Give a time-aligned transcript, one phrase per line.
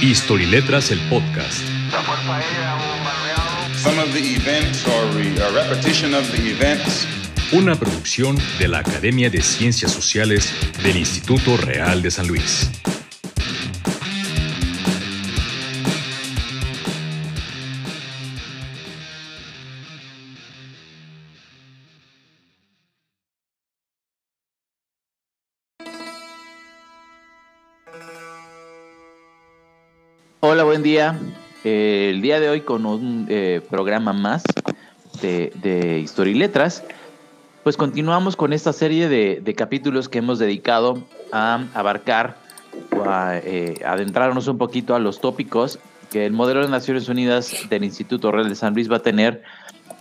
[0.00, 1.60] History Letras, el podcast.
[3.76, 7.06] Some of the events or re- a repetition of the events
[7.52, 12.70] Una producción de la Academia de Ciencias Sociales del Instituto Real de San Luis.
[30.52, 31.18] Hola, buen día.
[31.64, 34.42] Eh, el día de hoy con un eh, programa más
[35.22, 36.84] de, de Historia y Letras,
[37.62, 42.36] pues continuamos con esta serie de, de capítulos que hemos dedicado a abarcar
[43.02, 45.78] a eh, adentrarnos un poquito a los tópicos
[46.10, 49.42] que el modelo de Naciones Unidas del Instituto Real de San Luis va a tener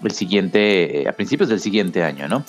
[0.04, 2.44] el siguiente, eh, a principios del siguiente año, ¿no?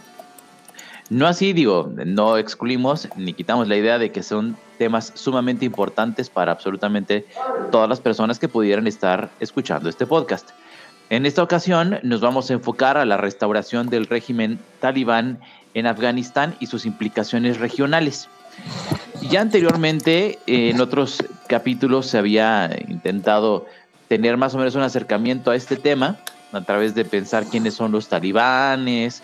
[1.10, 6.30] No así, digo, no excluimos ni quitamos la idea de que son temas sumamente importantes
[6.30, 7.26] para absolutamente
[7.70, 10.50] todas las personas que pudieran estar escuchando este podcast.
[11.10, 15.40] En esta ocasión nos vamos a enfocar a la restauración del régimen talibán
[15.74, 18.28] en Afganistán y sus implicaciones regionales.
[19.28, 23.66] Ya anteriormente, en otros capítulos, se había intentado
[24.08, 26.18] tener más o menos un acercamiento a este tema
[26.52, 29.22] a través de pensar quiénes son los talibanes,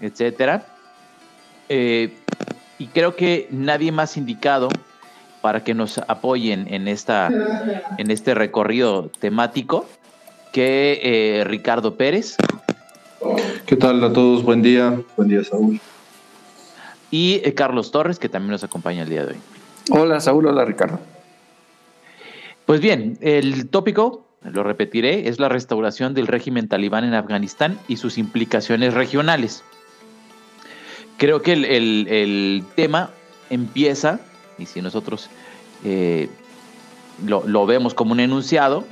[0.00, 0.66] etcétera.
[1.72, 2.12] Eh,
[2.78, 4.68] y creo que nadie más indicado
[5.40, 7.30] para que nos apoyen en, esta,
[7.96, 9.86] en este recorrido temático
[10.52, 12.36] que eh, Ricardo Pérez
[13.66, 14.42] ¿Qué tal a todos?
[14.42, 15.00] Buen día.
[15.16, 15.80] Buen día, Saúl.
[17.12, 19.40] y eh, Carlos Torres, que también nos acompaña el día de hoy.
[19.90, 20.98] Hola Saúl, hola Ricardo.
[22.66, 27.96] Pues bien, el tópico, lo repetiré, es la restauración del régimen talibán en Afganistán y
[27.96, 29.62] sus implicaciones regionales.
[31.20, 31.66] Creo que el,
[32.08, 33.10] el- tema
[33.50, 34.20] empieza,
[34.58, 35.28] y si nosotros
[35.84, 36.30] eh,
[37.26, 38.86] lo, lo vemos como un enunciado,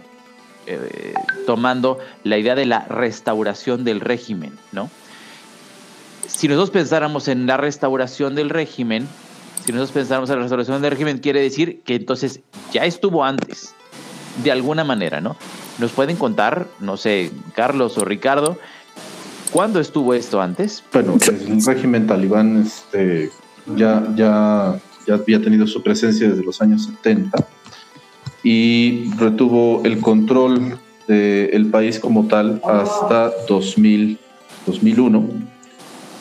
[0.66, 1.14] eh,
[1.46, 4.90] tomando la idea de la restauración del régimen, ¿no?
[6.26, 9.08] Si nosotros pensáramos en la restauración del régimen,
[9.64, 12.40] si nosotros pensáramos en la restauración del régimen, quiere decir que entonces
[12.72, 13.74] ya estuvo antes,
[14.44, 15.34] de alguna manera, ¿no?
[15.78, 18.58] ¿Nos pueden contar, no sé, Carlos o Ricardo,
[19.50, 20.82] cuándo estuvo esto antes?
[20.92, 21.16] Bueno,
[21.48, 23.30] el régimen talibán este,
[23.76, 27.46] ya, ya, ya había tenido su presencia desde los años 70
[28.42, 34.18] y retuvo el control del país como tal hasta 2000,
[34.66, 35.28] 2001,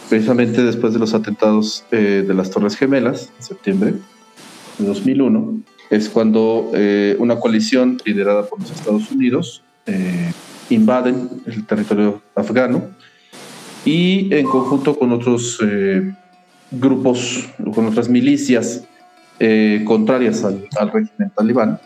[0.10, 3.94] precisamente después de los atentados eh, de las Torres Gemelas, en septiembre
[4.78, 5.60] de 2001,
[5.90, 10.32] es cuando eh, una coalición liderada por los Estados Unidos eh,
[10.70, 12.90] invaden el territorio afgano
[13.86, 16.14] y en conjunto con otros eh,
[16.72, 18.84] grupos, con otras milicias
[19.40, 21.80] eh, contrarias al, al régimen talibán,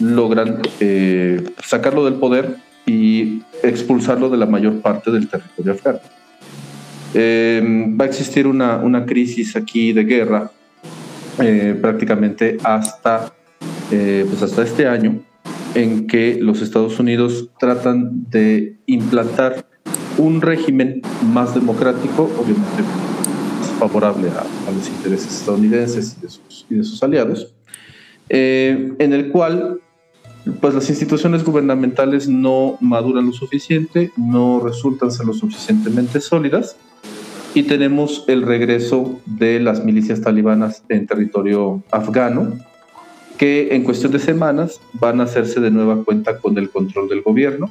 [0.00, 6.00] logran eh, sacarlo del poder y expulsarlo de la mayor parte del territorio afgano.
[7.14, 10.50] Va a existir una, una crisis aquí de guerra
[11.80, 13.32] prácticamente hasta,
[13.88, 15.20] pues hasta este año,
[15.74, 19.66] en que los Estados Unidos tratan de implantar
[20.18, 22.82] un régimen más democrático, obviamente
[23.78, 27.52] favorable a, los intereses estadounidenses y de sus, y de sus aliados,
[28.28, 29.80] eh, en el cual
[30.60, 36.76] pues las instituciones gubernamentales no maduran lo suficiente, no resultan ser lo suficientemente sólidas
[37.54, 42.52] y tenemos el regreso de las milicias talibanas en territorio afgano,
[43.38, 47.22] que en cuestión de semanas van a hacerse de nueva cuenta con el control del
[47.22, 47.70] gobierno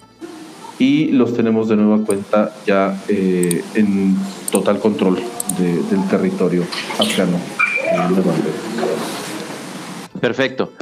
[0.80, 4.16] y los tenemos de nueva cuenta ya eh, en
[4.52, 5.22] total control
[5.58, 6.64] de- del territorio
[7.00, 7.38] afgano.
[10.20, 10.74] Perfecto.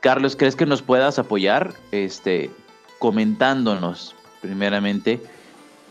[0.00, 2.50] Carlos, ¿crees que nos puedas apoyar este,
[2.98, 5.20] comentándonos primeramente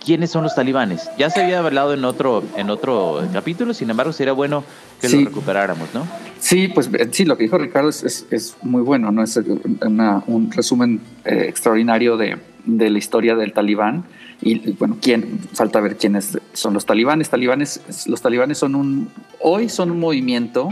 [0.04, 1.10] quiénes son los talibanes?
[1.18, 4.64] Ya se había hablado en otro, en otro capítulo, sin embargo sería bueno
[5.02, 5.20] que Sí.
[5.24, 6.08] lo recuperáramos, ¿no?
[6.40, 9.24] Sí, pues eh, sí, lo que dijo Ricardo es, es- es muy bueno, ¿no?
[9.24, 9.40] Es
[9.86, 14.06] una- un resumen eh, extraordinario de, de la historia del talibán.
[14.42, 15.40] Y bueno, ¿quién?
[15.54, 17.30] Falta ver quiénes son los talibanes.
[17.30, 19.10] Talibanes, los talibanes son un,
[19.40, 20.70] hoy son un movimiento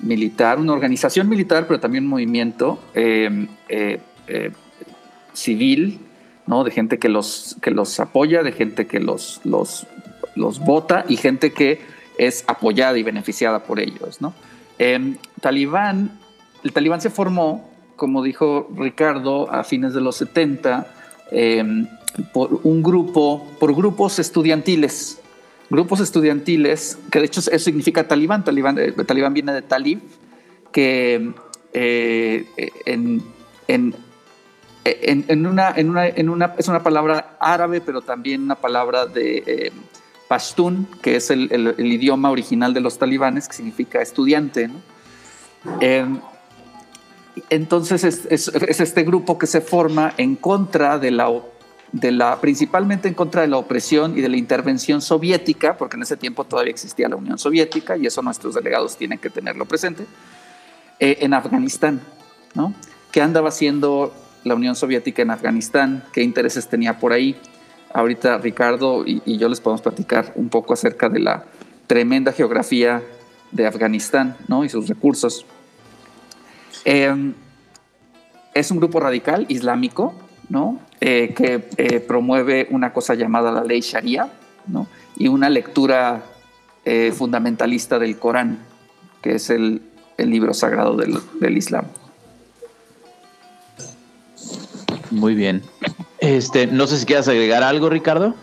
[0.00, 4.50] militar, una organización militar, pero también un movimiento eh, eh, eh,
[5.32, 6.00] civil,
[6.46, 6.64] ¿no?
[6.64, 9.86] De gente que los, que los apoya, de gente que los, los,
[10.34, 11.80] los vota y gente que
[12.18, 14.34] es apoyada y beneficiada por ellos, ¿no?
[14.78, 16.18] Eh, Talibán,
[16.64, 20.86] el Talibán se formó, como dijo Ricardo, a fines de los 70,
[21.32, 21.86] eh,
[22.32, 25.20] por un grupo, por grupos estudiantiles,
[25.70, 30.00] grupos estudiantiles, que de hecho eso significa talibán, talibán, eh, talibán viene de talib,
[30.70, 31.32] que
[31.72, 32.46] eh,
[32.86, 33.22] en,
[33.68, 33.94] en,
[34.84, 39.42] en, una, en, una, en una, es una palabra árabe, pero también una palabra de
[39.46, 39.72] eh,
[40.28, 44.70] pashtun, que es el, el, idioma original de los talibanes, que significa estudiante.
[45.80, 46.20] Em,
[47.50, 53.14] entonces es, es, es, este grupo que se forma en contra de la, principalmente en
[53.14, 57.08] contra de la opresión y de la intervención soviética, porque en ese tiempo todavía existía
[57.08, 60.06] la Unión Soviética, y eso nuestros delegados tienen que tenerlo presente,
[61.00, 62.00] eh, en Afganistán,
[62.54, 62.74] ¿no?
[63.10, 64.12] ¿Qué andaba haciendo
[64.44, 67.36] la Unión Soviética en Afganistán, qué intereses tenía por ahí.
[67.92, 71.44] Ahorita Ricardo y, yo les podemos platicar un poco acerca de la
[71.86, 73.02] tremenda geografía
[73.50, 74.64] de Afganistán ¿no?
[74.64, 75.44] y sus recursos.
[76.84, 77.34] Em,
[78.54, 80.14] es un grupo radical islámico
[80.48, 80.80] ¿no?
[81.00, 84.28] Eh, que eh, promueve una cosa llamada la ley Sharia
[84.66, 84.86] ¿no?
[85.16, 86.22] y una lectura
[86.84, 88.58] eh, fundamentalista del Corán,
[89.22, 89.82] que es el,
[90.18, 91.86] el libro sagrado del, del Islam.
[95.10, 95.62] Muy bien.
[96.18, 98.34] Este, no sé si quieras agregar algo, Ricardo.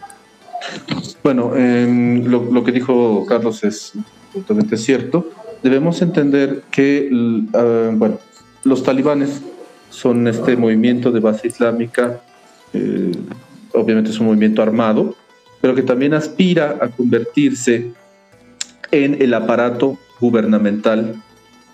[1.23, 3.93] Bueno, lo, que dijo Carlos es
[4.33, 5.29] totalmente cierto.
[5.63, 7.09] Debemos entender que
[7.53, 8.19] ah, bueno,
[8.63, 9.41] los talibanes
[9.89, 12.21] son este movimiento de base islámica,
[12.73, 13.11] eh,
[13.73, 15.15] obviamente es un movimiento armado,
[15.61, 17.91] pero que también aspira a convertirse
[18.91, 21.15] en el aparato gubernamental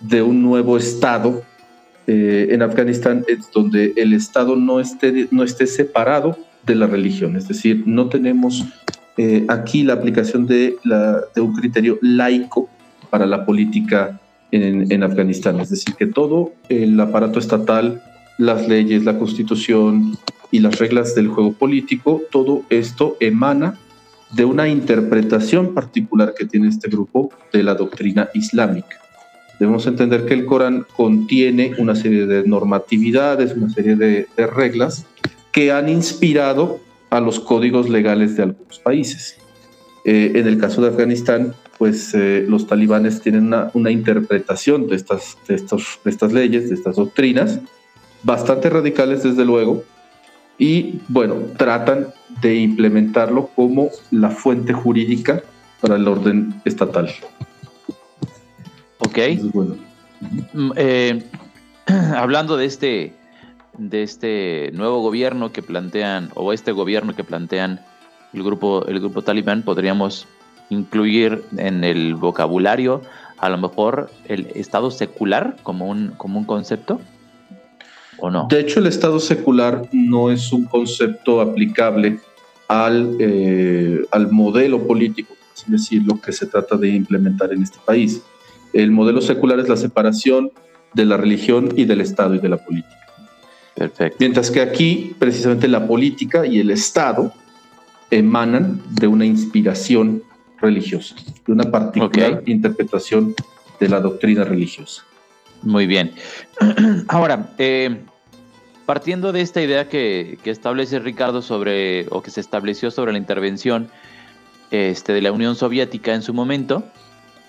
[0.01, 1.43] de un nuevo Estado
[2.07, 7.35] eh, en Afganistán es donde el Estado no esté, no esté separado de la religión,
[7.35, 8.63] es decir, no tenemos
[9.17, 12.69] eh, aquí la aplicación de, la, de, un criterio laico
[13.09, 14.19] para la política
[14.55, 18.01] en, Afganistán, es decir, que todo el aparato estatal,
[18.37, 20.17] las leyes, la constitución
[20.51, 23.77] y las reglas del juego político, todo esto emana
[24.31, 28.97] de una interpretación particular que tiene este grupo de la doctrina islámica.
[29.59, 35.05] Debemos entender que el Corán contiene una serie de normatividades, una serie de, reglas
[35.51, 36.79] que han inspirado
[37.09, 39.37] a los códigos legales de algunos países.
[40.07, 45.35] Eh, en el caso de Afganistán, pues eh, los talibanes tienen una, interpretación de estas,
[45.47, 47.59] de, estos, de estas leyes, de estas doctrinas,
[48.21, 49.83] bastante radicales desde luego,
[50.59, 52.09] y bueno, tratan
[52.39, 55.41] de implementarlo como la fuente jurídica
[55.81, 57.09] para el orden estatal.
[58.99, 59.17] Ok.
[60.53, 61.23] Mm, eh,
[62.15, 63.13] hablando de este,
[63.79, 67.81] de este nuevo gobierno que plantean, o este gobierno que plantean
[68.35, 70.27] el grupo, el grupo talibán, podríamos
[70.69, 73.01] incluir en el vocabulario
[73.37, 76.99] a lo mejor el Estado secular como un, como un concepto.
[78.17, 78.47] ¿O no?
[78.49, 82.19] De hecho, el Estado secular no es un concepto aplicable
[82.67, 87.77] al, eh, al modelo político, es decir, lo que se trata de implementar en este
[87.85, 88.21] país.
[88.73, 90.51] El modelo secular es la separación
[90.93, 92.95] de la religión y del Estado y de la política.
[93.75, 94.17] Perfecto.
[94.19, 97.33] Mientras que aquí, precisamente la política y el Estado
[98.11, 100.23] emanan de una inspiración
[100.59, 101.15] religiosa,
[101.45, 103.35] de una particular interpretación
[103.79, 105.03] de la doctrina religiosa.
[105.63, 106.11] Muy bien.
[107.07, 107.97] Ahora, eh,
[108.85, 113.89] partiendo de esta idea que, establece Ricardo sobre, o que se estableció sobre la intervención
[114.71, 116.83] este, de la Unión Soviética en su momento,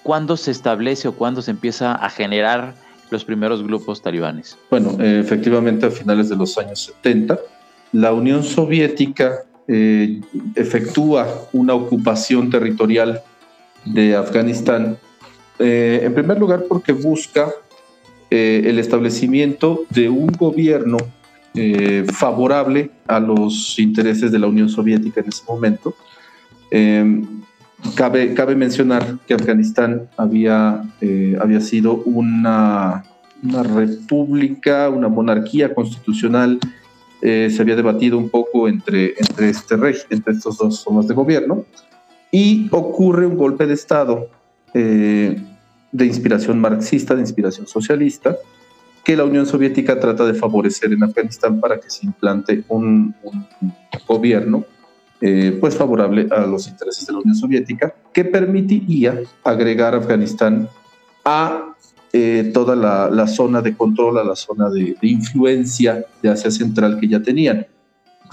[0.02, 2.74] ¿cuándo se establece o cuándo se empieza a generar
[3.10, 4.58] los primeros grupos talibanes?
[4.70, 7.38] Bueno, eh, efectivamente a finales de los años 70,
[7.92, 10.20] la Unión Soviética eh,
[10.54, 13.22] efectúa una ocupación territorial
[13.84, 14.98] de Afganistán,
[15.58, 17.50] eh, en primer lugar porque busca
[18.28, 20.96] el establecimiento de un gobierno
[22.12, 25.94] favorable a los intereses de la Unión Soviética en ese momento.
[27.94, 33.04] Cabe, cabe mencionar que Afganistán había, eh, había sido una,
[33.42, 36.58] una, república, una monarquía constitucional.
[37.28, 39.74] Eh, se había debatido un poco entre, entre, este
[40.10, 41.64] entre estos dos formas de gobierno
[42.30, 44.28] y ocurre un golpe de Estado
[44.72, 45.36] eh,
[45.90, 48.36] de inspiración marxista, de inspiración socialista,
[49.02, 53.12] que la Unión Soviética trata de favorecer en Afganistán para que se implante un,
[54.06, 54.64] gobierno
[55.20, 60.68] eh, pues favorable a los intereses de la Unión Soviética, que permitiría agregar a Afganistán
[61.24, 61.74] a
[62.12, 67.08] eh, toda la, zona de control, a la zona de, influencia de Asia Central que
[67.08, 67.66] ya tenían.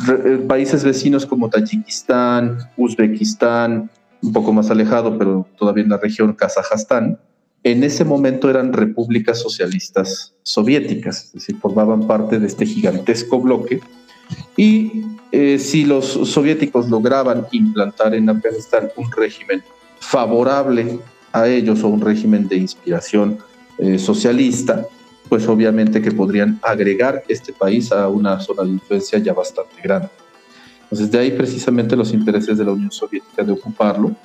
[0.08, 3.90] Eh, países vecinos como Tayikistán, Uzbekistán,
[4.22, 7.20] un poco más alejado, pero todavía en la región Kazajstán,
[7.64, 13.80] en ese momento eran repúblicas socialistas soviéticas, es decir, formaban parte de este gigantesco bloque
[14.56, 19.64] y eh, si los soviéticos lograban implantar en Afganistán un régimen
[20.00, 21.00] favorable
[21.32, 23.40] a ellos o un régimen de inspiración
[23.80, 24.86] eh, socialista,
[25.28, 30.10] pues obviamente que podrían agregar este país a una zona de influencia ya bastante grande.
[30.84, 34.16] Entonces de ahí precisamente los intereses de la Unión Soviética de ocuparlo.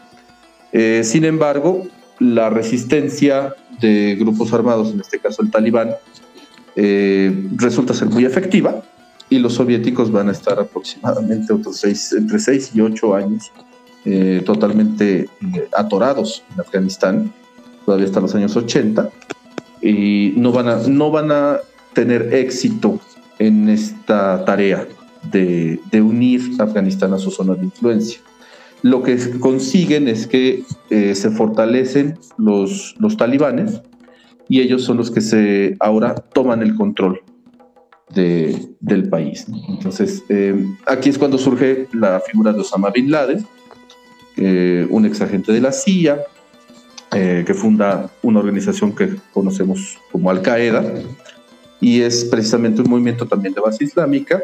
[0.70, 1.86] Eh, sin embargo,
[2.18, 5.94] la resistencia de grupos armados, en este caso el talibán,
[6.76, 8.82] eh, resulta ser muy efectiva
[9.30, 13.50] y los soviéticos van a estar aproximadamente otros seis, entre 6 y 8 años
[14.46, 15.28] totalmente
[15.76, 17.32] atorados en Afganistán,
[17.84, 19.10] todavía hasta los años 80,
[19.82, 21.58] y no van a, no van a
[21.92, 23.00] tener éxito
[23.38, 24.86] en esta tarea
[25.30, 28.20] de, unir Afganistán a su zona de influencia.
[28.82, 33.82] Lo que consiguen es que eh, se fortalecen los, los talibanes
[34.48, 37.20] y ellos son los que se ahora toman el control
[38.14, 39.46] de, del país.
[39.68, 43.44] Entonces, eh, aquí es cuando surge la figura de Osama Bin Laden,
[44.36, 46.20] eh, un ex agente de la CIA,
[47.44, 50.84] que funda una organización que conocemos como Al Qaeda,
[51.80, 54.42] y es precisamente un movimiento también de base islámica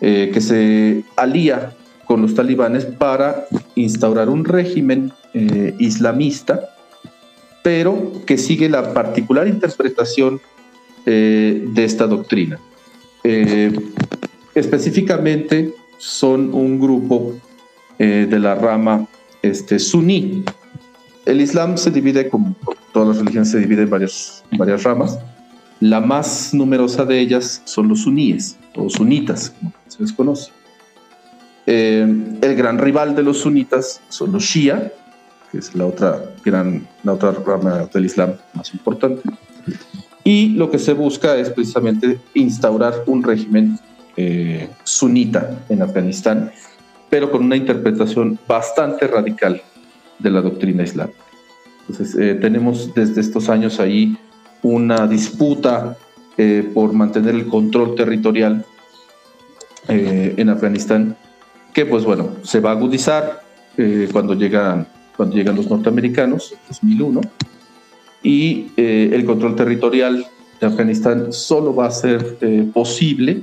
[0.00, 1.74] que se alía
[2.06, 6.70] con los talibanes para instaurar un régimen eh, islamista,
[7.62, 10.40] pero que sigue la particular interpretación
[11.04, 12.58] eh, de esta doctrina.
[13.24, 13.72] Eh,
[14.54, 17.34] específicamente son un grupo
[17.98, 19.08] de la rama
[19.40, 20.44] este, suní.
[21.26, 22.54] El Islam se divide, como
[22.92, 24.44] todas las religiones, se divide en varias,
[24.84, 25.18] ramas.
[25.80, 30.52] La más numerosa de ellas son los suníes o sunitas, como se les conoce.
[31.66, 32.06] Eh,
[32.40, 34.92] el gran rival de los sunitas son los Shia,
[35.50, 39.28] que es la otra gran, la otra rama del Islam más importante.
[40.22, 43.80] Y lo que se busca es precisamente instaurar un régimen
[44.16, 46.52] eh, sunita en Afganistán,
[47.10, 49.60] pero con una interpretación bastante radical
[50.18, 51.10] de la doctrina islam.
[51.88, 54.16] Entonces, eh, tenemos desde estos años ahí
[54.62, 55.96] una disputa
[56.74, 58.62] por mantener el control territorial
[59.88, 61.16] en Afganistán
[61.76, 63.42] que pues bueno, se va a agudizar
[63.76, 67.20] eh, cuando, llegan, cuando llegan los norteamericanos, 2001,
[68.22, 70.26] y eh, el control territorial
[70.58, 73.42] de Afganistán solo va a ser eh, posible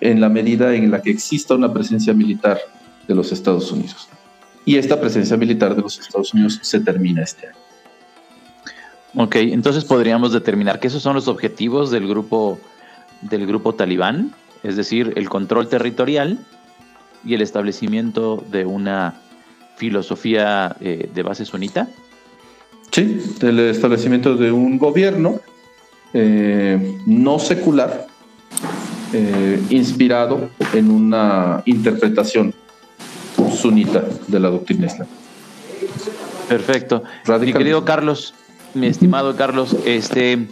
[0.00, 2.58] en la medida en la que exista una presencia militar
[3.06, 4.08] de los Estados Unidos.
[4.64, 7.56] Y esta presencia militar de los Estados Unidos se termina este año.
[9.16, 12.58] Ok, entonces podríamos determinar que esos son los objetivos del grupo,
[13.20, 16.38] del grupo talibán, es decir, el control territorial
[17.24, 19.20] y el establecimiento de una
[19.76, 21.88] filosofía eh, de base sunita?
[22.90, 25.40] Sí, el establecimiento de un gobierno
[26.12, 28.06] eh, no secular,
[29.12, 32.54] eh, inspirado en una interpretación
[33.64, 35.16] sunita de la doctrina islámica.
[36.50, 37.02] Perfecto.
[37.40, 38.34] Mi querido Carlos,
[38.74, 40.48] mi estimado Carlos, este,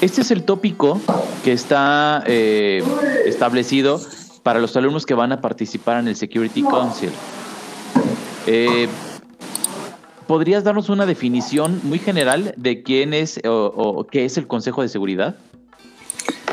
[0.00, 1.00] este es el tópico
[1.42, 4.00] que está establecido
[4.44, 7.10] para los alumnos que van a participar en el Security Council.
[8.46, 8.86] Eh,
[10.28, 14.88] ¿Podrías darnos una definición muy general de quién es o, qué es el Consejo de
[14.88, 15.34] Seguridad?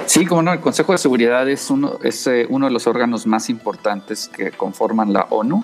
[0.07, 3.27] Sí, como no, el Consejo de Seguridad es uno, es, eh, uno de los órganos
[3.27, 5.63] más importantes que conforman la ONU,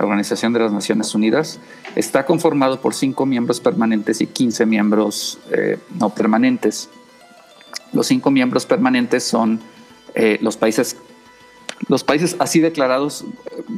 [0.00, 1.60] la Organización de las Naciones Unidas.
[1.94, 6.88] Está conformado por cinco miembros permanentes y 15 miembros eh, no permanentes.
[7.92, 9.60] Los cinco miembros permanentes son
[10.40, 10.96] los países
[11.88, 13.24] los países así declarados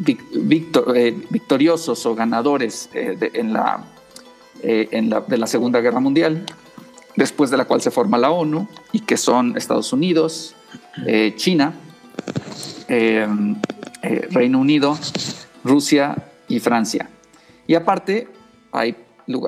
[0.06, 3.84] eh, victoriosos o ganadores eh, de, en la,
[4.62, 6.44] eh, en la, de la Segunda Guerra Mundial,
[7.16, 10.56] después de la cual se forma la ONU, y que son Estados Unidos,
[11.36, 11.74] China,
[12.88, 14.98] Reino Unido,
[15.64, 16.16] Rusia
[16.48, 17.08] y Francia.
[17.66, 18.28] Y aparte,
[18.72, 18.96] hay,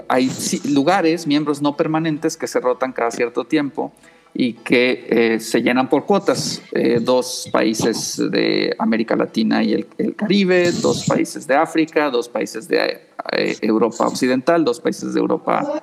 [0.08, 0.30] hay
[0.64, 3.92] lugares, miembros no permanentes que se rotan cada cierto tiempo
[4.36, 6.60] y que eh, se llenan por cuotas.
[6.72, 12.66] Eh, dos países de América Latina y el, Caribe, dos países de África, dos países
[12.66, 13.00] de
[13.32, 15.82] eh, Europa Occidental, dos países de Europa,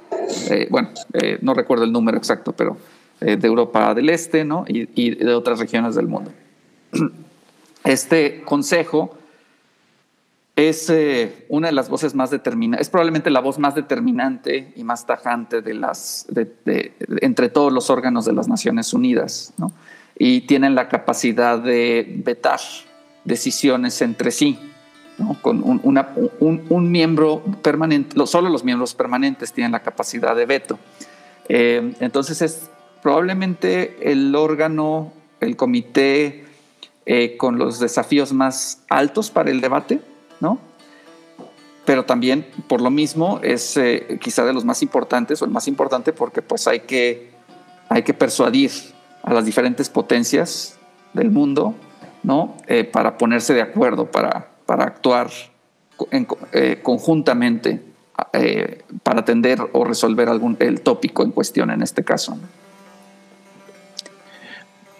[0.69, 0.89] bueno,
[1.41, 2.77] no recuerdo el número exacto, pero
[3.19, 4.65] de Europa del Este ¿no?
[4.67, 6.31] y, y de otras regiones del mundo.
[7.83, 9.17] Este consejo
[10.55, 14.83] es eh, una de las voces más determinantes, es probablemente la voz más determinante y
[14.83, 16.27] más tajante de las,
[17.21, 19.71] entre todos los órganos de las Naciones Unidas, ¿no?
[20.17, 22.59] y tienen la capacidad de vetar
[23.23, 24.59] decisiones entre sí,
[25.17, 25.37] ¿no?
[25.41, 25.81] con un,
[26.69, 30.77] un, miembro permanente, solo los miembros permanentes tienen la capacidad de veto.
[31.47, 32.69] Eh, entonces es
[33.01, 36.45] probablemente el órgano, el comité
[37.05, 40.01] eh, con los desafíos más altos para el debate,
[40.41, 40.59] ¿no?
[41.85, 45.67] Pero también, por lo mismo, es eh, quizá de los más importantes o el más
[45.67, 47.31] importante porque pues hay que,
[47.89, 48.71] hay que persuadir
[49.23, 50.77] a las diferentes potencias
[51.13, 51.75] del mundo,
[52.23, 52.55] ¿no?
[52.67, 55.29] Eh, para ponerse de acuerdo, para, para actuar
[56.51, 57.81] eh, conjuntamente
[59.03, 62.37] para atender o resolver algún, el tópico en cuestión en este caso.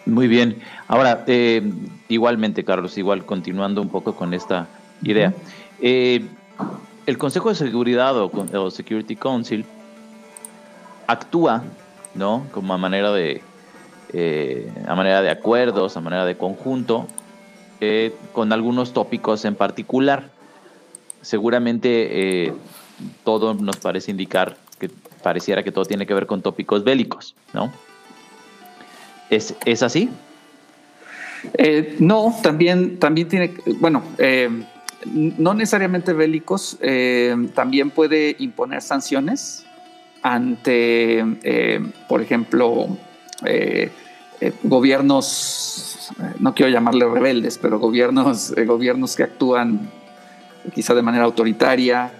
[0.04, 0.60] Muy bien.
[0.88, 1.24] Ahora,
[2.08, 4.66] igualmente, Carlos, igual continuando un poco con esta
[5.02, 5.32] idea.
[5.80, 9.64] el Consejo de Seguridad o, Security Council
[11.06, 11.62] actúa,
[12.14, 12.46] ¿no?
[12.52, 13.42] Como a manera de,
[14.86, 17.06] a manera de acuerdos, a manera de conjunto,
[18.32, 20.30] con algunos tópicos en particular.
[21.20, 22.52] Seguramente eh,
[23.24, 24.90] todo nos parece indicar que
[25.22, 27.72] pareciera que todo tiene que ver con tópicos bélicos, ¿no?
[29.30, 30.10] ¿Es, es así?
[31.54, 34.50] Eh, no, también, también tiene, bueno, eh,
[35.06, 36.78] no necesariamente bélicos,
[37.54, 39.64] también puede imponer sanciones
[40.22, 41.24] ante,
[42.08, 42.96] por ejemplo,
[44.62, 45.92] gobiernos
[46.38, 49.90] no quiero llamarle rebeldes, pero gobiernos, eh, gobiernos que actúan
[50.74, 52.12] quizá de manera autoritaria,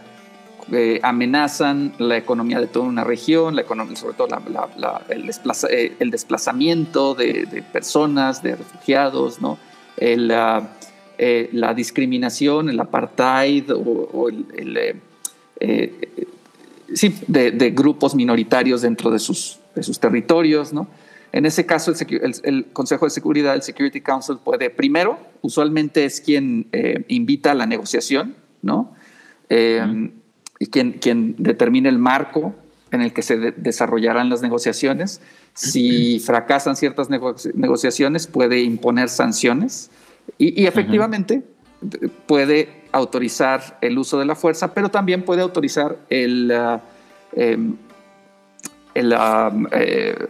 [0.71, 4.29] eh, amenazan la economía de toda una región, la economía, sobre todo
[5.09, 5.31] el,
[5.71, 9.59] eh, el, desplazamiento de, personas, de refugiados, ¿no?
[11.53, 15.01] La discriminación, el apartheid o, el,
[16.95, 20.89] sí, de, grupos minoritarios dentro de sus, de sus territorios, ¿no?
[21.33, 21.93] En ese caso,
[22.43, 27.55] el, Consejo de Seguridad, el Security Council, puede, primero, usualmente es quien eh, invita a
[27.55, 28.95] la negociación, ¿no?
[29.49, 30.11] Eh,
[30.59, 32.55] y quien, quien determina el marco
[32.91, 35.23] en el que se desarrollarán las negociaciones.
[35.55, 39.91] Si fracasan ciertas negociaciones, puede imponer sanciones
[40.39, 41.43] y, efectivamente
[42.27, 46.81] puede autorizar el uso de la fuerza, pero también puede autorizar el, uh,
[47.35, 47.77] em,
[48.95, 50.29] el uh, eh,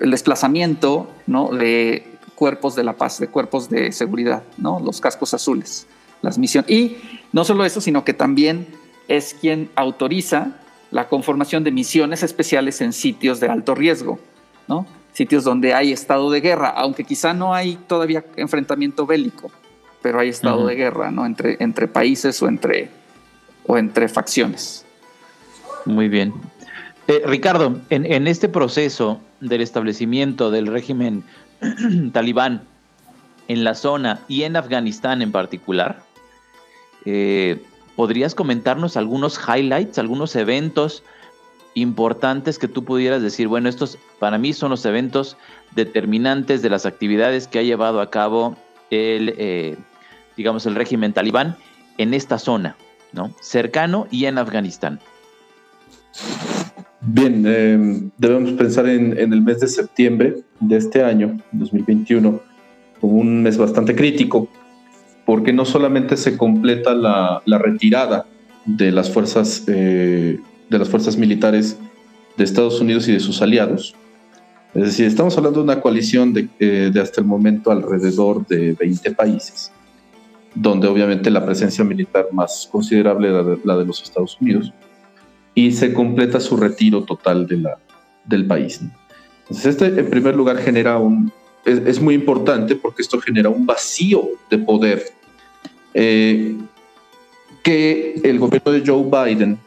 [0.00, 1.48] el desplazamiento ¿no?
[1.48, 4.80] de cuerpos de la paz, de cuerpos de seguridad, ¿no?
[4.80, 5.86] los cascos azules,
[6.22, 6.70] las misiones.
[6.70, 6.98] Y
[7.32, 8.66] no solo eso, sino que también
[9.08, 10.58] es quien autoriza
[10.90, 14.18] la conformación de misiones especiales en sitios de alto riesgo,
[14.68, 14.86] ¿no?
[15.12, 19.50] Sitios donde hay estado de guerra, aunque quizá no hay todavía enfrentamiento bélico,
[20.00, 21.26] pero hay estado de guerra ¿no?
[21.26, 22.88] entre, entre países o entre,
[23.66, 24.84] o entre facciones.
[25.84, 26.32] Muy bien.
[27.08, 31.24] Eh, Ricardo, en, este proceso del establecimiento del régimen
[32.12, 32.62] talibán
[33.48, 36.02] en la zona y en Afganistán en particular,
[37.04, 37.60] eh,
[37.96, 41.02] ¿podrías comentarnos algunos highlights, algunos eventos
[41.74, 45.36] importantes que tú pudieras decir, bueno, estos para mí son los eventos
[45.74, 48.56] determinantes de las actividades que ha llevado a cabo
[48.90, 49.76] el, eh,
[50.36, 51.56] digamos, el régimen talibán
[51.98, 52.76] en esta zona,
[53.12, 53.34] ¿no?
[53.40, 55.00] Cercano y en Afganistán.
[57.00, 62.40] Bien, eh, debemos pensar en, el mes de septiembre de este año, 2021,
[63.00, 64.48] como un mes bastante crítico,
[65.26, 68.26] porque no solamente se completa la, retirada
[68.66, 70.38] de las fuerzas eh,
[70.72, 71.76] de las fuerzas militares
[72.36, 73.94] de Estados Unidos y de sus aliados.
[74.74, 78.72] Es decir, estamos hablando de una coalición de, eh, de hasta el momento alrededor de
[78.72, 79.70] 20 países,
[80.54, 84.72] donde obviamente la presencia militar más considerable es la de los Estados Unidos
[85.54, 87.78] y se completa su retiro total de la,
[88.24, 88.80] del país.
[89.42, 91.30] Entonces, este en primer lugar genera un,
[91.66, 95.04] es, muy importante porque esto genera un vacío de poder
[95.92, 96.56] eh,
[97.62, 99.58] que el gobierno de Joe Biden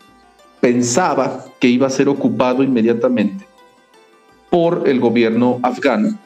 [0.65, 3.45] pensaba que iba a ser ocupado inmediatamente
[4.49, 6.17] por el gobierno afgano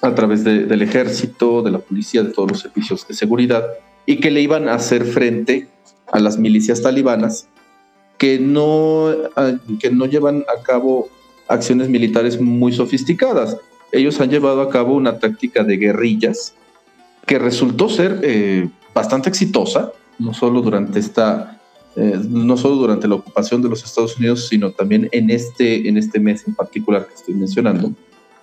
[0.00, 3.64] a través del ejército, de la policía, de todos los servicios de seguridad,
[4.06, 5.66] y que le iban a hacer frente
[6.12, 7.48] a las milicias talibanas
[8.18, 11.08] que no, ah, que no llevan a cabo
[11.48, 13.56] acciones militares muy sofisticadas.
[13.90, 16.54] Ellos han llevado a cabo una táctica de guerrillas
[17.26, 21.59] que resultó ser eh, bastante exitosa, no solo durante esta,
[21.96, 25.96] eh, no solo durante la ocupación de los Estados Unidos, sino también en este, en
[25.96, 27.92] este mes en particular que estoy mencionando,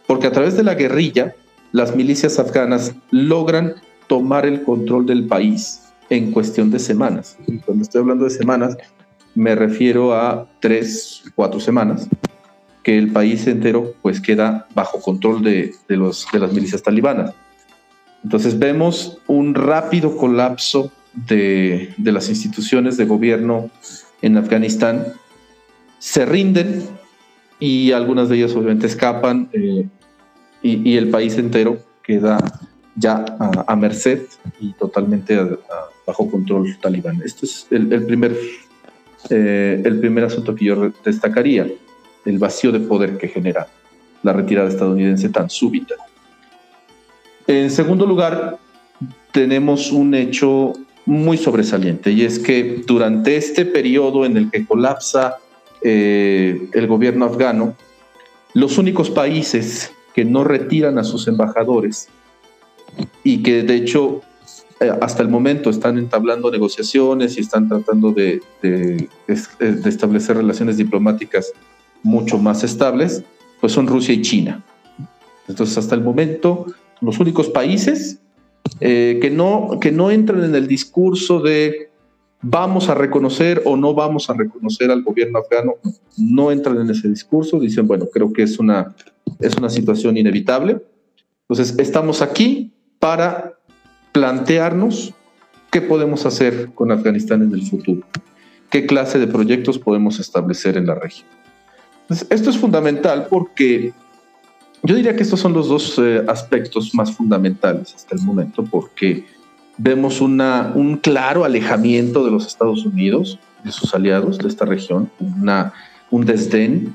[0.05, 1.36] porque a través de la guerrilla,
[1.71, 3.75] las milicias afganas logran
[4.07, 7.38] tomar el control del país en cuestión de semanas.
[7.65, 8.77] cuando estoy hablando de semanas,
[9.36, 12.07] me refiero a tres, cuatro semanas,
[12.83, 17.33] que el país entero pues queda bajo control de, los, de las milicias talibanas.
[18.23, 20.91] Entonces vemos un rápido colapso
[21.25, 23.69] de, las instituciones de gobierno
[24.21, 25.06] en Afganistán,
[25.99, 26.88] se rinden
[27.60, 29.88] y algunas de ellas obviamente escapan eh,
[30.62, 32.38] y, el país entero queda
[32.95, 34.23] ya a, merced
[34.60, 35.39] y totalmente
[36.06, 37.21] bajo control talibán.
[37.23, 38.36] Esto es el, primer
[39.30, 41.67] eh, el primer asunto que yo destacaría,
[42.25, 43.67] el vacío de poder que genera
[44.23, 45.95] la retirada estadounidense tan súbita.
[47.45, 48.58] En segundo lugar,
[49.32, 50.73] tenemos un hecho
[51.08, 55.38] muy sobresaliente y es que durante este periodo en el que colapsa
[55.82, 57.76] eh, el gobierno afgano,
[58.54, 62.10] los únicos países que no retiran a sus embajadores
[63.24, 64.22] y que de hecho
[64.82, 69.08] eh, hasta el momento están entablando negociaciones y están tratando de, de,
[69.86, 71.54] establecer relaciones diplomáticas
[72.04, 73.24] mucho más estables,
[73.62, 74.63] pues son Rusia y China.
[75.48, 76.67] Entonces, hasta el momento,
[77.00, 78.20] los únicos países
[78.80, 81.89] eh, que, no, que no entran en el discurso de
[82.41, 85.75] vamos a reconocer o no vamos a reconocer al gobierno afgano,
[86.17, 88.95] no entran en ese discurso, dicen, bueno, creo que es una,
[89.39, 90.80] es una situación inevitable.
[91.49, 93.58] Entonces, estamos aquí para
[94.12, 95.13] plantearnos
[95.71, 98.01] qué podemos hacer con Afganistán en el futuro,
[98.69, 101.27] qué clase de proyectos podemos establecer en la región.
[102.30, 103.93] esto es fundamental porque
[104.83, 109.25] yo diría que estos son los dos eh, aspectos más fundamentales hasta el momento, porque
[109.77, 115.09] vemos una, un claro alejamiento de los Estados Unidos, de sus aliados de esta región,
[115.19, 115.73] una,
[116.11, 116.93] un desdén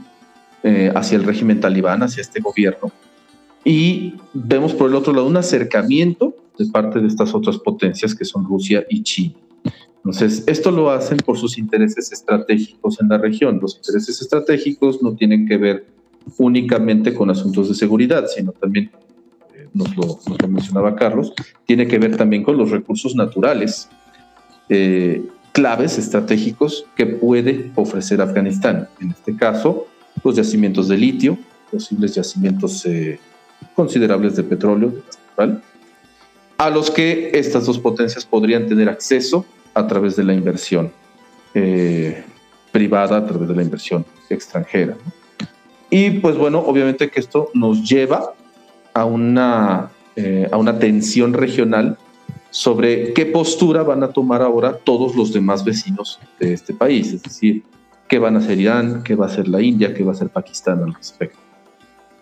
[0.63, 2.93] eh, hacia el régimen talibán, hacia este gobierno.
[3.65, 8.25] Y vemos por el otro lado un acercamiento de parte de estas otras potencias que
[8.25, 9.35] son Rusia y China.
[9.97, 13.61] Entonces, esto lo hacen por sus intereses estratégicos en la región.
[13.63, 15.87] Los intereses estratégicos no tienen que ver
[16.39, 18.91] únicamente con asuntos de seguridad, sino también,
[19.55, 21.33] eh, nos, lo, mencionaba Carlos,
[21.67, 23.89] tiene que ver también con los recursos naturales,
[24.69, 28.89] eh, claves estratégicos que puede ofrecer Afganistán.
[29.01, 29.87] En este caso,
[30.25, 31.39] los yacimientos de litio,
[31.71, 33.19] posibles yacimientos eh,
[33.75, 34.95] considerables de petróleo,
[36.59, 40.93] a los que estas dos potencias podrían tener acceso a través de la inversión
[42.71, 44.97] privada, a través de la inversión extranjera.
[45.95, 48.33] Y pues bueno, obviamente que esto nos lleva
[48.95, 51.99] a una, eh, a una tensión regional
[52.49, 57.23] sobre qué postura van a tomar ahora todos los demás vecinos de este país, es
[57.23, 57.63] decir,
[58.09, 60.31] qué van a hacer Irán, qué va a hacer la India, qué va a hacer
[60.31, 61.39] Pakistán al respecto.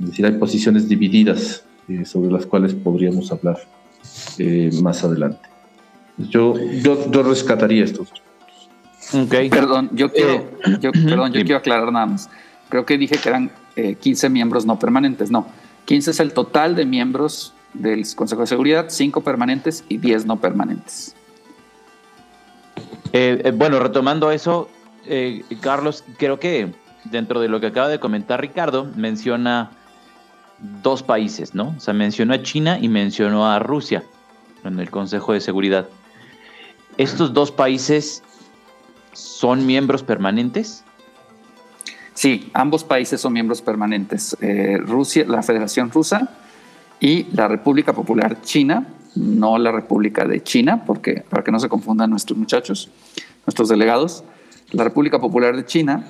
[0.00, 3.58] Es decir, hay posiciones divididas eh, sobre las cuales podríamos hablar
[4.38, 5.48] eh, más adelante.
[6.16, 8.12] Yo, yo, yo rescataría estos
[9.12, 9.48] Okay.
[9.48, 10.44] Perdón, yo quiero,
[10.80, 12.30] yo, perdón, yo quiero aclarar nada más.
[12.68, 15.30] Creo que dije que eran 15 eh, miembros no permanentes.
[15.30, 15.46] No,
[15.86, 20.40] 15 es el total de miembros del Consejo de Seguridad, 5 permanentes y 10 no
[20.40, 21.14] permanentes.
[23.12, 24.68] Eh, eh, bueno, retomando eso,
[25.60, 26.72] Carlos, creo que
[27.04, 29.70] dentro de lo que acaba de comentar Ricardo, menciona
[30.82, 31.74] dos países, ¿no?
[31.76, 34.04] O sea, mencionó a China y mencionó a Rusia
[34.64, 35.88] en el Consejo de Seguridad.
[36.98, 38.22] ¿Estos dos países
[39.12, 40.84] son miembros permanentes?
[42.20, 44.36] Sí, ambos países son miembros permanentes.
[44.42, 46.28] Eh, Rusia, la Federación Rusa
[47.00, 51.70] y la República Popular China, no la República de China, porque para que no se
[51.70, 52.90] confundan nuestros muchachos,
[53.46, 54.22] nuestros delegados,
[54.72, 56.08] la República Popular de China,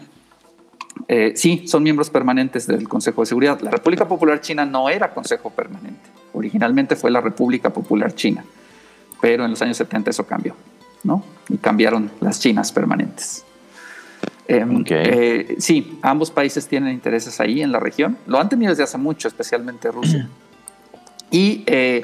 [1.07, 3.61] eh, sí, son miembros permanentes del Consejo de Seguridad.
[3.61, 6.11] La República Popular China no era Consejo Permanente.
[6.33, 8.45] Originalmente fue la República Popular China,
[9.21, 10.57] pero en los años 70 eso cambió,
[11.05, 11.23] ¿no?
[11.49, 13.45] Y cambiaron las chinas permanentes.
[14.53, 18.19] Em, eh, sí, ambos países tienen intereses ahí en la región.
[18.27, 20.29] Lo han tenido desde hace mucho, especialmente Rusia.
[21.33, 22.03] Y eh,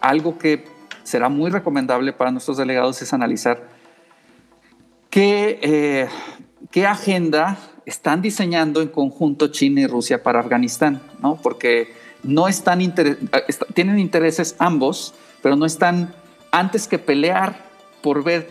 [0.00, 0.64] algo que
[1.04, 3.68] será muy recomendable para nuestros delegados es analizar
[5.08, 6.08] qué, eh,
[6.72, 7.56] qué agenda
[7.86, 11.36] están diseñando en conjunto China y Rusia para Afganistán, ¿no?
[11.36, 12.80] Porque no están
[13.72, 16.12] tienen intereses ambos, pero no están
[16.50, 17.64] antes que pelear
[18.02, 18.50] por ver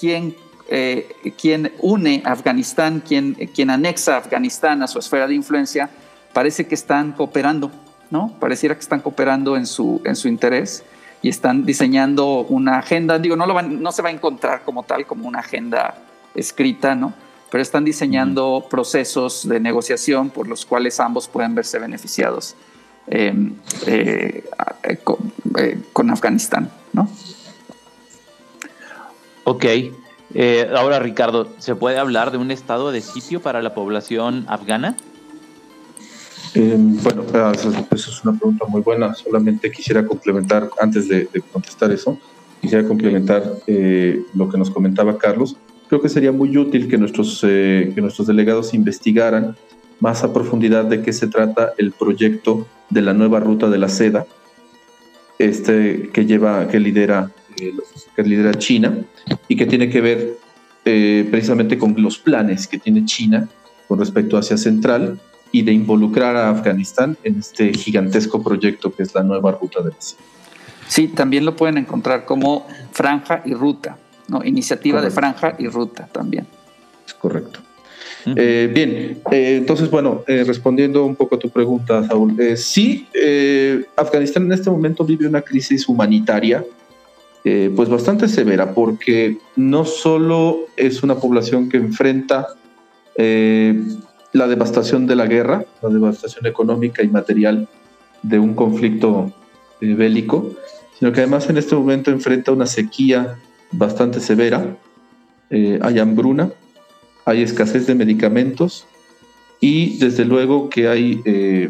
[0.00, 0.34] quién
[0.68, 5.88] eh, quien une Afganistán, quien, quien anexa Afganistán a su esfera de influencia,
[6.34, 7.70] parece que están cooperando,
[8.10, 8.34] ¿no?
[8.38, 10.84] Pareciera que están cooperando en su, en su interés
[11.22, 14.82] y están diseñando una agenda, digo, no, lo van, no se va a encontrar como
[14.82, 15.94] tal, como una agenda
[16.34, 17.14] escrita, ¿no?
[17.50, 22.54] Pero están diseñando procesos de negociación por los cuales ambos pueden verse beneficiados
[23.06, 23.54] em,
[23.86, 24.44] eh,
[25.02, 27.08] con, eh, con, Afganistán, ¿no?
[29.44, 29.64] Ok.
[30.34, 34.96] Eh, ahora, Ricardo, ¿se puede hablar de un estado de sitio para la población afgana?
[36.54, 39.14] Eh, bueno, ah, esa es una pregunta muy buena.
[39.14, 42.18] Solamente quisiera complementar, antes de, contestar eso,
[42.60, 45.56] quisiera complementar eh, lo que nos comentaba Carlos.
[45.88, 49.56] Creo que sería muy útil que nuestros, que nuestros delegados investigaran
[50.00, 53.88] más a profundidad de qué se trata el proyecto de la nueva ruta de la
[53.88, 54.26] seda,
[55.38, 57.30] este que lleva, que lidera
[58.16, 58.96] que lidera China
[59.48, 60.38] y que tiene que ver
[60.84, 63.48] eh, precisamente con los planes que tiene China
[63.86, 65.18] con respecto a Asia Central
[65.50, 69.90] y de involucrar a Afganistán en este gigantesco proyecto que es la nueva ruta de
[69.90, 70.20] la seda.
[70.86, 74.42] Sí, también lo pueden encontrar como franja y ruta, ¿no?
[74.44, 76.46] Iniciativa de franja y ruta también.
[77.06, 77.60] Es correcto.
[78.36, 83.06] Eh, bien, eh, entonces, bueno, eh, respondiendo un poco a tu pregunta, Saúl, sí,
[83.96, 86.64] Afganistán en este momento vive una crisis humanitaria,
[87.44, 92.48] pues bastante severa, porque no solo es una población que enfrenta
[93.16, 97.66] la devastación de la guerra, la devastación económica y material
[98.22, 99.32] de un conflicto
[99.80, 100.50] bélico,
[100.98, 103.38] sino que además en este momento enfrenta una sequía
[103.72, 104.76] bastante severa,
[105.50, 106.50] hay hambruna,
[107.28, 108.86] hay escasez de medicamentos
[109.60, 111.68] y desde luego que hay eh,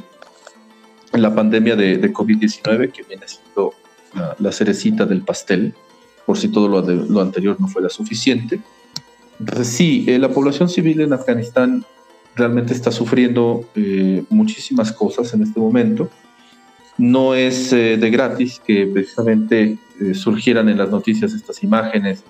[1.13, 3.75] la pandemia de, COVID-19 que viene siendo
[4.39, 5.75] la, cerecita del pastel,
[6.27, 8.61] por si todo lo, anterior no fuera suficiente.
[9.41, 11.85] Entonces sí, eh, la población civil en Afganistán
[12.35, 16.11] realmente está sufriendo eh, muchísimas cosas en este momento.
[16.97, 19.79] No es de gratis que precisamente
[20.15, 22.25] surgieran en las noticias estas imágenes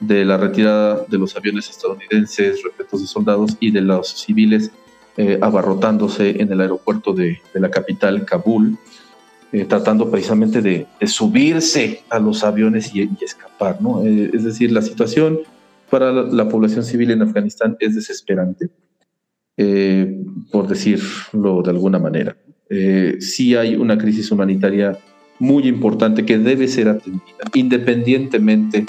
[0.00, 4.72] de la retirada de los aviones estadounidenses, repletos de soldados y de los civiles
[5.16, 8.78] eh, abarrotándose en el aeropuerto de, la capital, Kabul,
[9.52, 13.80] eh, tratando precisamente de, subirse a los aviones y, escapar.
[13.80, 14.04] ¿no?
[14.04, 15.40] Eh, es decir, la situación
[15.90, 18.68] para la, población civil en Afganistán es desesperante,
[20.52, 22.36] por decirlo de alguna manera.
[23.18, 24.98] sí hay una crisis humanitaria
[25.38, 27.22] muy importante que debe ser atendida,
[27.54, 28.86] independientemente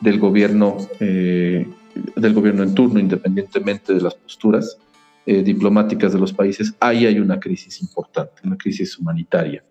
[0.00, 1.66] del gobierno, eh,
[2.14, 4.78] del gobierno en turno, independientemente de las posturas
[5.26, 9.62] eh, diplomáticas de los países, ahí hay una crisis importante, una crisis humanitaria,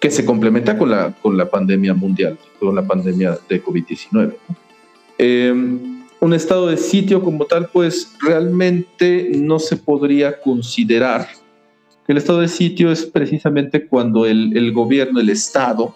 [0.00, 4.34] que se complementa con la, con la pandemia mundial, con la pandemia de COVID-19.
[5.18, 5.52] Eh,
[6.20, 11.28] un estado de sitio como tal, pues realmente no se podría considerar.
[12.06, 15.94] El estado de sitio es precisamente cuando el, el gobierno, el Estado,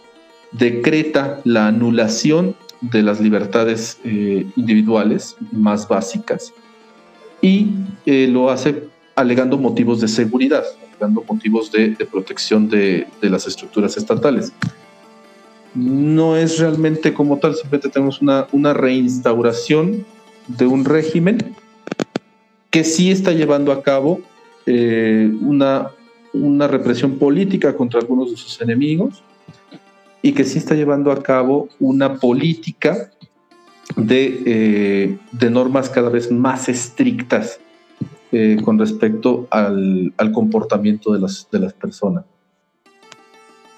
[0.53, 6.53] decreta la anulación de las libertades eh, individuales más básicas
[7.41, 7.69] y
[8.07, 8.85] eh, lo hace
[9.15, 14.53] alegando motivos de seguridad, alegando motivos de, protección de, las estructuras estatales.
[15.75, 20.05] No es realmente como tal, simplemente tenemos una, reinstauración
[20.47, 21.39] de un régimen
[22.71, 24.21] que sí está llevando a cabo
[24.67, 25.91] eh, una,
[26.33, 29.23] una represión política contra algunos de sus enemigos,
[30.23, 33.11] y que sí está llevando a cabo una política
[33.95, 37.61] de, eh, de normas cada vez más estrictas
[38.35, 42.25] eh, con respecto al, comportamiento de las, personas.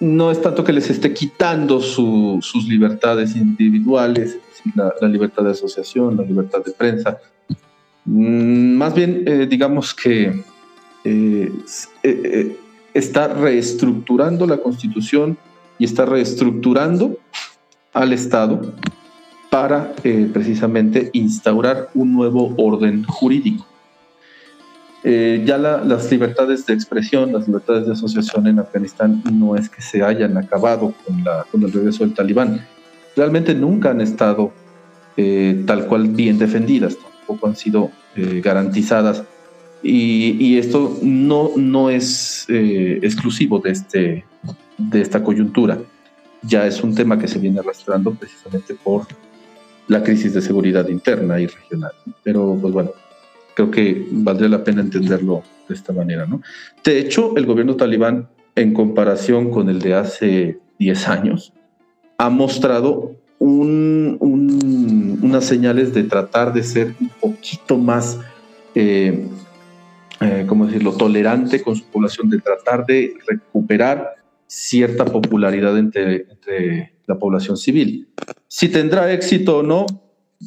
[0.00, 4.38] No es tanto que les esté quitando sus libertades individuales,
[4.74, 7.18] la, libertad de asociación, la libertad de prensa.
[8.04, 10.42] Mm, más bien, eh, digamos que
[12.94, 15.38] está reestructurando la constitución
[15.78, 17.18] y está reestructurando
[17.92, 18.74] al Estado
[19.50, 23.66] para eh, precisamente instaurar un nuevo orden jurídico.
[25.08, 29.80] Eh, ya las libertades de expresión, las libertades de asociación en Afganistán no es que
[29.80, 32.66] se hayan acabado con, la, con el regreso del talibán.
[33.14, 34.52] Realmente nunca han estado
[35.16, 39.22] eh, tal cual bien defendidas, tampoco han sido garantizadas.
[39.80, 44.24] Y, y, esto no, no es exclusivo de este,
[44.76, 45.78] de esta coyuntura.
[46.42, 49.06] Ya es un tema que se viene arrastrando precisamente por
[49.86, 51.92] la crisis de seguridad interna y regional.
[52.24, 52.90] Pero pues bueno,
[53.56, 56.26] creo que valdría la pena entenderlo de esta manera.
[56.26, 56.42] ¿no?
[56.84, 61.52] De hecho, el gobierno talibán, en comparación con el de hace 10 años,
[62.18, 64.18] ha mostrado un,
[65.22, 68.20] unas señales de tratar de ser un poquito más,
[68.74, 69.26] eh,
[70.20, 74.16] eh, ¿cómo decirlo?, tolerante con su población, de tratar de recuperar
[74.46, 76.26] cierta popularidad entre,
[77.06, 78.08] la población civil.
[78.48, 79.86] Si tendrá éxito o no,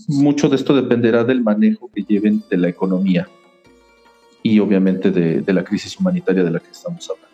[0.08, 3.28] mucho de esto dependerá del manejo que lleven de la economía
[4.44, 7.30] y obviamente de, la crisis humanitaria de la que estamos hablando.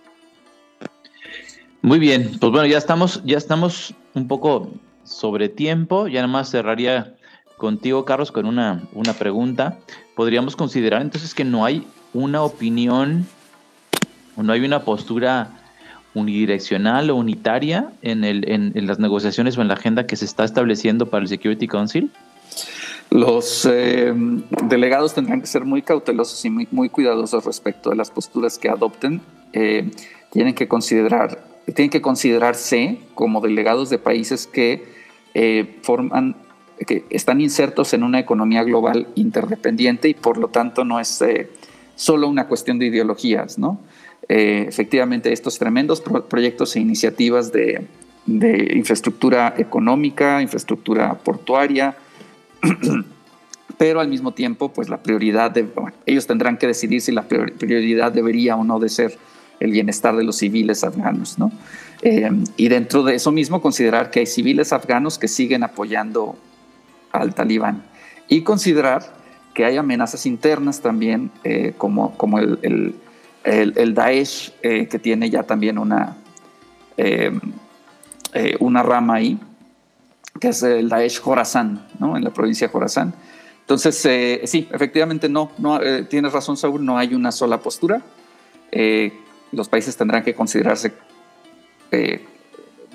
[1.82, 4.72] Muy bien, pues bueno, ya estamos, ya estamos un poco
[5.04, 6.08] sobre tiempo.
[6.08, 7.16] Ya nada más cerraría
[7.58, 9.78] contigo, Carlos, con una, una pregunta.
[10.16, 13.28] ¿Podríamos considerar entonces que no hay una opinión
[14.36, 15.52] o no hay una postura
[16.16, 20.46] unidireccional o unitaria en, el, en, las negociaciones o en la agenda que se está
[20.46, 22.10] estableciendo para el Security Council?
[23.10, 24.14] Los eh,
[24.68, 28.70] delegados tendrán que ser muy cautelosos y muy, muy cuidadosos respecto de las posturas que
[28.70, 29.22] adopten.
[29.54, 29.92] Eh,
[30.32, 34.84] tienen que considerar, tienen que considerarse como delegados de países que
[35.34, 36.36] eh, forman,
[36.86, 41.24] que están insertos en una economía global interdependiente y por lo tanto no es
[41.96, 43.80] solo una cuestión de ideologías, ¿no?
[44.28, 47.86] Eh, efectivamente, estos tremendos proyectos e iniciativas de,
[48.28, 51.96] infraestructura económica, infraestructura portuaria,
[53.78, 55.68] pero al mismo tiempo, pues la prioridad de,
[56.06, 59.18] ellos tendrán que decidir si la prioridad debería o no de ser
[59.60, 61.52] el bienestar de los civiles afganos, ¿no?
[62.02, 66.36] Eh, y dentro de eso mismo considerar que hay civiles afganos que siguen apoyando
[67.12, 67.84] al talibán
[68.28, 69.16] y considerar
[69.54, 72.96] que hay amenazas internas también, eh, como, como el,
[73.44, 76.18] el, Daesh, eh, que tiene ya también una,
[78.60, 79.40] una rama ahí,
[80.40, 82.18] que es el Daesh Khorasan, ¿no?
[82.18, 83.14] en la provincia de Khorasan.
[83.62, 83.98] Entonces,
[84.46, 88.02] sí, efectivamente no, no tienes razón Saúl, no hay una sola postura.
[89.52, 90.94] los países tendrán que considerarse
[91.92, 92.26] eh,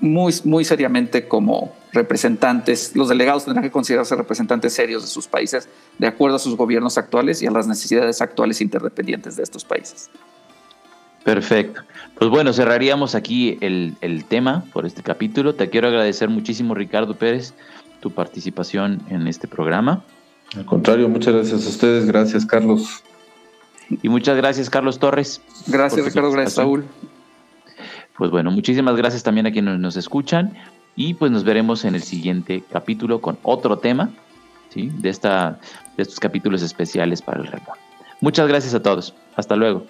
[0.01, 5.69] muy, muy seriamente como representantes, los delegados tendrán que considerarse representantes serios de sus países
[5.99, 10.09] de acuerdo a sus gobiernos actuales y a las necesidades actuales interdependientes de estos países.
[11.25, 11.83] Perfecto.
[12.19, 15.55] Pues bueno, cerraríamos aquí el, el, tema por este capítulo.
[15.55, 17.55] Te quiero agradecer muchísimo, Ricardo Pérez,
[18.01, 20.05] tu participación en este programa.
[20.57, 22.07] Al contrario, muchas gracias a ustedes.
[22.07, 23.03] Gracias, Carlos.
[24.03, 25.41] Y muchas gracias, Carlos Torres.
[25.67, 26.31] Gracias, Ricardo.
[26.31, 26.85] Gracias, Saúl.
[28.17, 30.55] Pues bueno, muchísimas gracias también a quienes nos escuchan
[30.95, 34.11] y pues nos veremos en el siguiente capítulo con otro tema,
[34.69, 34.91] ¿sí?
[34.99, 35.59] De, esta,
[35.97, 37.73] de estos capítulos especiales para el remoto.
[38.21, 39.15] Muchas gracias a todos.
[39.37, 39.87] Hasta luego.